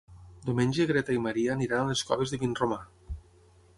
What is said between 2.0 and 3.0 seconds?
Coves de Vinromà.